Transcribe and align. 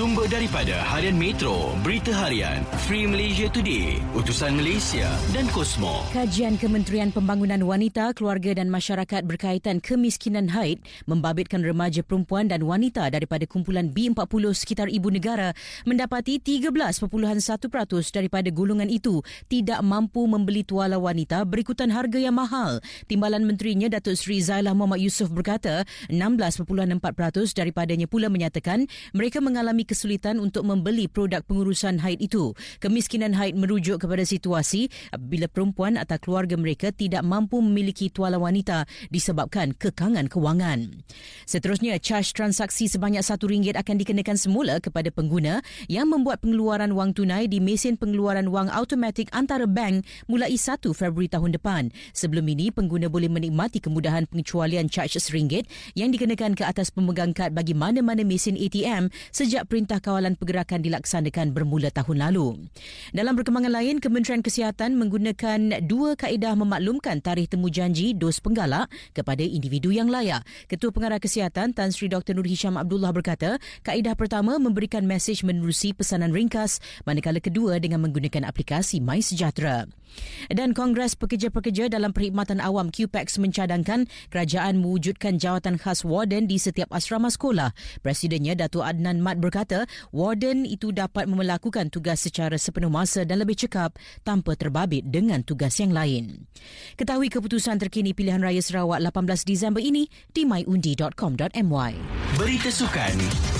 Sumber 0.00 0.24
daripada 0.32 0.80
Harian 0.80 1.20
Metro, 1.20 1.76
Berita 1.84 2.08
Harian, 2.08 2.64
Free 2.88 3.04
Malaysia 3.04 3.52
Today, 3.52 4.00
Utusan 4.16 4.56
Malaysia 4.56 5.04
dan 5.36 5.44
Kosmo. 5.52 6.08
Kajian 6.16 6.56
Kementerian 6.56 7.12
Pembangunan 7.12 7.60
Wanita, 7.60 8.16
Keluarga 8.16 8.56
dan 8.56 8.72
Masyarakat 8.72 9.28
berkaitan 9.28 9.76
kemiskinan 9.84 10.48
haid 10.56 10.80
membabitkan 11.04 11.60
remaja 11.60 12.00
perempuan 12.00 12.48
dan 12.48 12.64
wanita 12.64 13.12
daripada 13.12 13.44
kumpulan 13.44 13.92
B40 13.92 14.56
sekitar 14.56 14.88
ibu 14.88 15.12
negara 15.12 15.52
mendapati 15.84 16.40
13.1% 16.40 17.04
daripada 18.08 18.48
golongan 18.48 18.88
itu 18.88 19.20
tidak 19.52 19.84
mampu 19.84 20.24
membeli 20.24 20.64
tuala 20.64 20.96
wanita 20.96 21.44
berikutan 21.44 21.92
harga 21.92 22.16
yang 22.16 22.40
mahal. 22.40 22.80
Timbalan 23.04 23.44
Menterinya 23.44 23.92
Datuk 23.92 24.16
Seri 24.16 24.40
Zailah 24.40 24.72
Muhammad 24.72 25.04
Yusof 25.04 25.28
berkata 25.28 25.84
16.4% 26.08 26.88
daripadanya 27.52 28.08
pula 28.08 28.32
menyatakan 28.32 28.88
mereka 29.12 29.44
mengalami 29.44 29.89
kesulitan 29.90 30.38
untuk 30.38 30.62
membeli 30.62 31.10
produk 31.10 31.42
pengurusan 31.42 31.98
haid 31.98 32.22
itu. 32.22 32.54
Kemiskinan 32.78 33.34
haid 33.34 33.58
merujuk 33.58 34.06
kepada 34.06 34.22
situasi 34.22 34.86
apabila 35.10 35.50
perempuan 35.50 35.98
atau 35.98 36.14
keluarga 36.22 36.54
mereka 36.54 36.94
tidak 36.94 37.26
mampu 37.26 37.58
memiliki 37.58 38.06
tuala 38.06 38.38
wanita 38.38 38.86
disebabkan 39.10 39.74
kekangan 39.74 40.30
kewangan. 40.30 41.02
Seterusnya, 41.50 41.98
charge 41.98 42.30
transaksi 42.30 42.86
sebanyak 42.86 43.26
RM1 43.26 43.74
akan 43.80 43.96
dikenakan 43.98 44.36
semula 44.38 44.78
kepada 44.78 45.08
pengguna 45.10 45.64
yang 45.90 46.06
membuat 46.06 46.38
pengeluaran 46.44 46.92
wang 46.94 47.10
tunai 47.10 47.48
di 47.48 47.58
mesin 47.58 47.96
pengeluaran 47.96 48.52
wang 48.52 48.70
automatik 48.70 49.26
antara 49.34 49.64
bank 49.64 50.04
mulai 50.28 50.54
1 50.54 50.78
Februari 50.92 51.26
tahun 51.26 51.56
depan. 51.56 51.88
Sebelum 52.12 52.44
ini, 52.46 52.68
pengguna 52.70 53.08
boleh 53.08 53.32
menikmati 53.32 53.80
kemudahan 53.80 54.28
pengecualian 54.28 54.86
charge 54.86 55.16
RM1 55.16 55.64
yang 55.96 56.12
dikenakan 56.12 56.52
ke 56.52 56.62
atas 56.62 56.92
pemegang 56.92 57.32
kad 57.32 57.56
bagi 57.56 57.72
mana-mana 57.72 58.20
mesin 58.20 58.60
ATM 58.60 59.08
sejak 59.32 59.69
Perintah 59.70 60.02
Kawalan 60.02 60.34
Pergerakan 60.34 60.82
dilaksanakan 60.82 61.54
bermula 61.54 61.94
tahun 61.94 62.26
lalu. 62.26 62.66
Dalam 63.14 63.38
perkembangan 63.38 63.70
lain, 63.70 64.02
Kementerian 64.02 64.42
Kesihatan 64.42 64.98
menggunakan 64.98 65.78
dua 65.86 66.18
kaedah 66.18 66.58
memaklumkan 66.58 67.22
tarikh 67.22 67.46
temu 67.46 67.70
janji 67.70 68.10
dos 68.10 68.42
penggalak 68.42 68.90
kepada 69.14 69.46
individu 69.46 69.94
yang 69.94 70.10
layak. 70.10 70.42
Ketua 70.66 70.90
Pengarah 70.90 71.22
Kesihatan 71.22 71.70
Tan 71.70 71.94
Sri 71.94 72.10
Dr. 72.10 72.34
Nur 72.34 72.50
Hisham 72.50 72.74
Abdullah 72.74 73.14
berkata, 73.14 73.62
kaedah 73.86 74.18
pertama 74.18 74.58
memberikan 74.58 75.06
mesej 75.06 75.46
menerusi 75.46 75.94
pesanan 75.94 76.34
ringkas 76.34 76.82
manakala 77.06 77.38
kedua 77.38 77.78
dengan 77.78 78.02
menggunakan 78.02 78.50
aplikasi 78.50 78.98
MySejahtera. 78.98 79.86
Dan 80.50 80.74
Kongres 80.74 81.14
Pekerja-Pekerja 81.14 81.86
dalam 81.86 82.10
Perkhidmatan 82.10 82.58
Awam 82.58 82.90
QPEX 82.90 83.38
mencadangkan 83.38 84.10
kerajaan 84.34 84.82
mewujudkan 84.82 85.38
jawatan 85.38 85.78
khas 85.78 86.02
warden 86.02 86.50
di 86.50 86.58
setiap 86.58 86.90
asrama 86.90 87.30
sekolah. 87.30 87.70
Presidennya 88.02 88.58
Datuk 88.58 88.82
Adnan 88.82 89.22
Mat 89.22 89.38
berkata, 89.38 89.59
warden 90.14 90.64
itu 90.68 90.94
dapat 90.94 91.26
melakukan 91.26 91.88
tugas 91.90 92.22
secara 92.22 92.56
sepenuh 92.56 92.92
masa 92.92 93.26
dan 93.26 93.42
lebih 93.42 93.56
cekap 93.56 93.96
tanpa 94.22 94.54
terbabit 94.54 95.08
dengan 95.08 95.42
tugas 95.42 95.76
yang 95.80 95.90
lain. 95.90 96.46
Ketahui 96.96 97.32
keputusan 97.32 97.80
terkini 97.80 98.12
pilihan 98.12 98.40
raya 98.40 98.60
Sarawak 98.60 99.00
18 99.02 99.48
Disember 99.48 99.82
ini 99.82 100.06
di 100.30 100.44
myundi.com.my. 100.46 101.92
Berita 102.36 102.70
sukan 102.70 103.14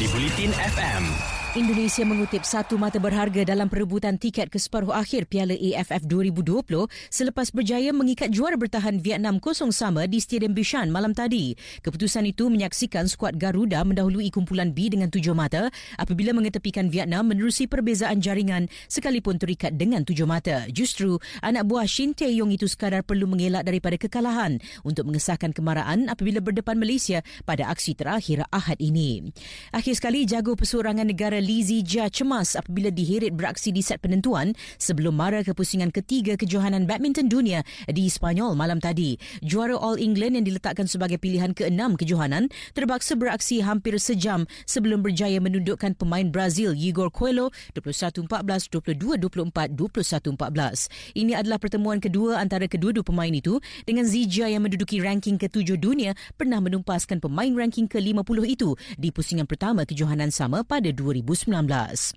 di 0.00 0.04
Bulletin 0.10 0.52
FM. 0.52 1.35
Indonesia 1.56 2.04
mengutip 2.04 2.44
satu 2.44 2.76
mata 2.76 3.00
berharga 3.00 3.40
dalam 3.40 3.72
perebutan 3.72 4.20
tiket 4.20 4.52
ke 4.52 4.60
separuh 4.60 4.92
akhir 4.92 5.24
Piala 5.24 5.56
AFF 5.56 6.04
2020 6.04 6.84
selepas 7.08 7.48
berjaya 7.48 7.96
mengikat 7.96 8.28
juara 8.28 8.60
bertahan 8.60 9.00
Vietnam 9.00 9.40
kosong 9.40 9.72
sama 9.72 10.04
di 10.04 10.20
Stadium 10.20 10.52
Bishan 10.52 10.92
malam 10.92 11.16
tadi. 11.16 11.56
Keputusan 11.80 12.28
itu 12.28 12.52
menyaksikan 12.52 13.08
skuad 13.08 13.40
Garuda 13.40 13.80
mendahului 13.88 14.28
kumpulan 14.28 14.76
B 14.76 14.92
dengan 14.92 15.08
tujuh 15.08 15.32
mata 15.32 15.72
apabila 15.96 16.36
mengetepikan 16.36 16.92
Vietnam 16.92 17.32
menerusi 17.32 17.64
perbezaan 17.64 18.20
jaringan 18.20 18.68
sekalipun 18.92 19.40
terikat 19.40 19.80
dengan 19.80 20.04
tujuh 20.04 20.28
mata. 20.28 20.68
Justru, 20.68 21.16
anak 21.40 21.64
buah 21.72 21.88
Shin 21.88 22.12
Tae-yong 22.12 22.52
itu 22.52 22.68
sekadar 22.68 23.00
perlu 23.00 23.24
mengelak 23.24 23.64
daripada 23.64 23.96
kekalahan 23.96 24.60
untuk 24.84 25.08
mengesahkan 25.08 25.56
kemarahan 25.56 26.12
apabila 26.12 26.44
berdepan 26.44 26.76
Malaysia 26.76 27.24
pada 27.48 27.72
aksi 27.72 27.96
terakhir 27.96 28.44
Ahad 28.52 28.76
ini. 28.76 29.32
Akhir 29.72 29.96
sekali, 29.96 30.28
jago 30.28 30.52
pesurangan 30.52 31.08
negara 31.08 31.45
Lee 31.46 31.62
Zijia 31.62 32.10
cemas 32.10 32.58
apabila 32.58 32.90
diheret 32.90 33.30
beraksi 33.30 33.70
di 33.70 33.78
set 33.78 34.02
penentuan 34.02 34.50
sebelum 34.82 35.14
mara 35.14 35.46
ke 35.46 35.54
pusingan 35.54 35.94
ketiga 35.94 36.34
kejohanan 36.34 36.90
badminton 36.90 37.30
dunia 37.30 37.62
di 37.86 38.10
Spanyol 38.10 38.58
malam 38.58 38.82
tadi. 38.82 39.14
Juara 39.46 39.78
All 39.78 39.94
England 40.02 40.42
yang 40.42 40.46
diletakkan 40.50 40.90
sebagai 40.90 41.22
pilihan 41.22 41.54
keenam 41.54 41.94
kejohanan 41.94 42.50
terpaksa 42.74 43.14
beraksi 43.14 43.62
hampir 43.62 43.94
sejam 44.02 44.42
sebelum 44.66 45.06
berjaya 45.06 45.38
menundukkan 45.38 45.94
pemain 45.94 46.26
Brazil 46.26 46.74
Igor 46.74 47.14
Coelho 47.14 47.54
21-14, 47.78 48.26
22-24, 48.66 49.70
21-14. 49.78 51.14
Ini 51.14 51.38
adalah 51.38 51.62
pertemuan 51.62 52.02
kedua 52.02 52.42
antara 52.42 52.66
kedua-dua 52.66 53.06
pemain 53.06 53.30
itu 53.30 53.62
dengan 53.86 54.02
Zijia 54.02 54.50
yang 54.50 54.66
menduduki 54.66 54.98
ranking 54.98 55.38
ke-7 55.38 55.78
dunia 55.78 56.18
pernah 56.34 56.58
menumpaskan 56.58 57.22
pemain 57.22 57.54
ranking 57.54 57.86
ke-50 57.86 58.42
itu 58.50 58.74
di 58.98 59.14
pusingan 59.14 59.46
pertama 59.46 59.86
kejohanan 59.86 60.34
sama 60.34 60.66
pada 60.66 60.90
2000 60.90 61.35
2019. 61.44 62.16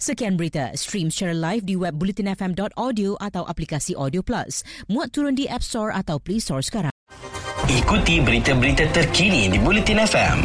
Sekian 0.00 0.34
berita. 0.34 0.72
Stream 0.74 1.12
secara 1.12 1.36
live 1.36 1.62
di 1.62 1.76
web 1.76 1.94
bulletinfm.audio 2.00 3.20
atau 3.20 3.44
aplikasi 3.46 3.94
Audio 3.94 4.24
Plus. 4.24 4.64
Muat 4.88 5.12
turun 5.14 5.36
di 5.36 5.46
App 5.46 5.62
Store 5.62 5.92
atau 5.92 6.16
Play 6.18 6.40
Store 6.42 6.64
sekarang. 6.64 6.94
Ikuti 7.68 8.24
berita-berita 8.24 8.88
terkini 8.96 9.52
di 9.52 9.60
Bulletin 9.60 10.00
FM. 10.00 10.38